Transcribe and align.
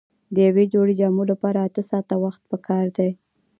د 0.33 0.35
یوې 0.47 0.65
جوړې 0.73 0.93
جامو 0.99 1.23
لپاره 1.31 1.57
اته 1.67 1.81
ساعته 1.89 2.15
وخت 2.23 2.41
پکار 2.51 2.85
دی. 2.97 3.09